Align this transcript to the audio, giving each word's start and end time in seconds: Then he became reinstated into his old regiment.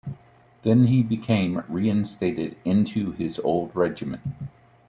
Then 0.63 0.87
he 0.87 1.03
became 1.03 1.63
reinstated 1.69 2.57
into 2.65 3.11
his 3.11 3.37
old 3.43 3.75
regiment. 3.75 4.23